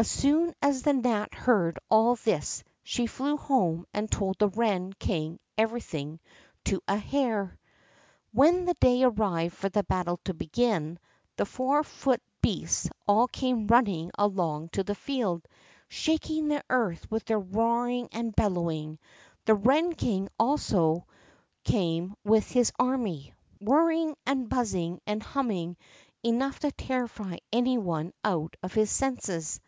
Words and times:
As 0.00 0.08
soon 0.08 0.54
as 0.62 0.84
the 0.84 0.92
gnat 0.92 1.34
heard 1.34 1.76
all 1.90 2.14
this 2.14 2.62
she 2.84 3.08
flew 3.08 3.36
home 3.36 3.84
and 3.92 4.08
told 4.08 4.38
the 4.38 4.48
wren 4.48 4.92
king 4.92 5.40
everything 5.56 6.20
to 6.66 6.80
a 6.86 6.96
hair. 6.98 7.58
When 8.30 8.64
the 8.66 8.74
day 8.74 9.02
arrived 9.02 9.56
for 9.56 9.68
the 9.68 9.82
battle 9.82 10.20
to 10.22 10.34
begin, 10.34 11.00
the 11.34 11.44
four 11.46 11.82
footed 11.82 12.20
beasts 12.40 12.88
all 13.08 13.26
came 13.26 13.66
running 13.66 14.12
along 14.16 14.68
to 14.68 14.84
the 14.84 14.94
field, 14.94 15.48
shaking 15.88 16.46
the 16.46 16.62
earth 16.70 17.10
with 17.10 17.24
their 17.24 17.40
roaring 17.40 18.08
and 18.12 18.36
bellowing. 18.36 19.00
The 19.46 19.56
wren 19.56 19.92
king 19.94 20.28
also 20.38 21.08
came 21.64 22.14
with 22.22 22.48
his 22.48 22.70
army, 22.78 23.34
whirring 23.60 24.14
and 24.24 24.48
buzzing 24.48 25.00
and 25.08 25.20
humming 25.24 25.76
enough 26.22 26.60
to 26.60 26.70
terrify 26.70 27.38
any 27.52 27.78
one 27.78 28.12
out 28.24 28.54
of 28.62 28.74
his 28.74 28.92
senses. 28.92 29.60